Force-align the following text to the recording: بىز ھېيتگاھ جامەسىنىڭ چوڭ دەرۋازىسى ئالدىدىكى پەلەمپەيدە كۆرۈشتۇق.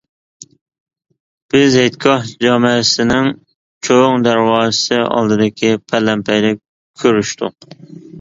بىز 1.55 1.75
ھېيتگاھ 1.79 2.31
جامەسىنىڭ 2.45 3.29
چوڭ 3.89 4.25
دەرۋازىسى 4.29 4.97
ئالدىدىكى 5.11 5.71
پەلەمپەيدە 5.93 6.53
كۆرۈشتۇق. 7.03 7.69